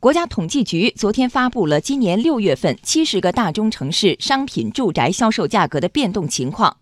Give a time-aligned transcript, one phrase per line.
[0.00, 6.76] 国家统计局昨天发布了今年六月份七十个大中城市商品住宅销售价格的变动情况。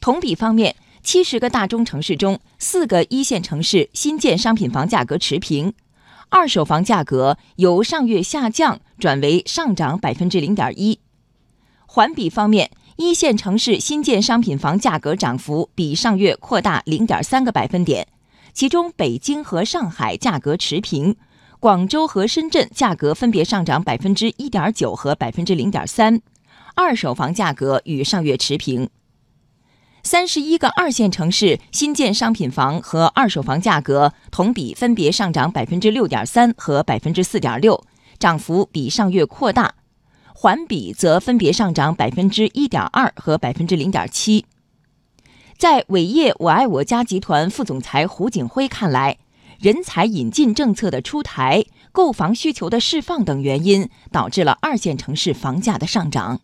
[0.00, 5.72] 同比方面，七十个大中城市中，四个一线城市新建商品房价格持平，
[6.28, 11.00] 二手房价格由上月下降转为上涨百分之零点一。
[11.84, 18.06] 环比方面，一线城市新建商品房价格涨幅比上月扩大零点三个百分点，
[18.52, 21.16] 其中北京和上海价格持平。
[21.58, 26.20] 广州和深圳价格分别上涨百分之一点九和百分之零点三，
[26.74, 28.88] 二手房价格与上月持平。
[30.02, 37.82] 三十一个二线城市新建商品房和二手房价格同比分别上涨百分之六点三和百分之四点六，
[38.18, 39.74] 涨幅比上月扩大；
[40.32, 44.44] 环比则分别上涨百分之一点二和百分之零点七。
[45.58, 49.16] 在伟业我爱我家集团副总裁胡景辉看来。
[49.60, 56.40] 人才引进政策的出台、购房需求的释放等原因，导致了二线城市房价的上涨。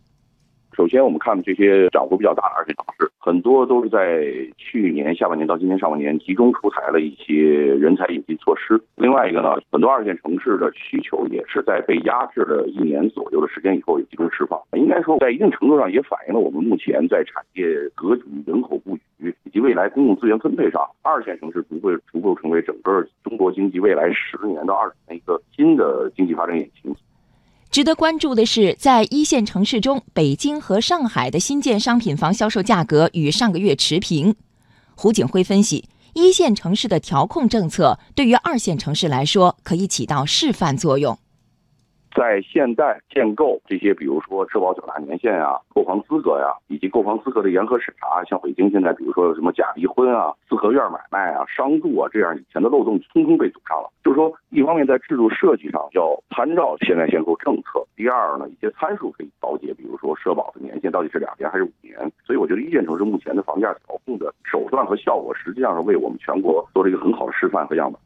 [0.75, 2.85] 首先，我们看这些涨幅比较大的二线城，
[3.25, 4.21] 很多都是在
[4.57, 7.33] 去年下半年到今年上半年集中出台了一些
[7.75, 8.77] 人才引进措施。
[8.97, 14.59] 另外一个呢，很多二线城市的需求也是在被压制了一年左右的时间以后，也集中释放。
[14.73, 26.93] 应该说，在一定程度上也反映了我们目前在产业格局、人口布局以及未来公共资源分配上，二线城市不会足够成为整个中国经济未来十年到二十年一个新的经济发展引擎。
[27.73, 34.35] 值得关注的是，在一线城市中，北京和上海的新建商品房销售价格与上个月持平。
[34.93, 41.17] 胡景辉分析，一线城市的调控政策对于二线城市来说，可以起到示范作用。
[42.15, 53.89] 在现代限购这些，比如说社保缴纳年限啊、购房资格呀，以及购房资格的严格审查，像北京现在，比如说有什么假离婚啊、四合院买卖啊、商住啊，这样以前的漏洞通通被堵上了。
[54.03, 61.97] 就是说，一方面在制度设计上要参照现在限购政策；第二呢，一些参数可以调节，比如说社保的年限到底是两年还是五年。
[62.25, 67.99] 所以，我觉得一线城市目前的房价调控的手段和效果，实际上是为我们全国做了一个很好的示范和样本。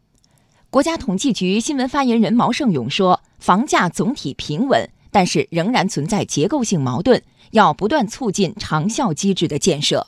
[0.69, 10.05] 国家统计局新闻发言人毛盛勇说：“房价总体平稳，但是仍然存在结构性矛盾，要不断促进长效机制的建设。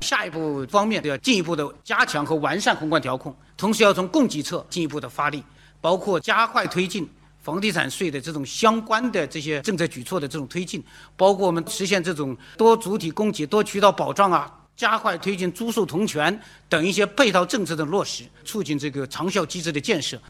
[0.00, 5.44] 下一步方面要进一步的加强和完善宏观调控，同时要从供给侧进一步的发力，
[5.80, 7.08] 包括加快推进
[7.38, 10.82] 房地产税的这种相关的这些政策举措的这种推进，
[11.16, 20.20] 包括我们实现这种多主体供给、多渠道保障啊。”加快推进租售同权等一些配套政策的落实，促进这个长效机制的建设。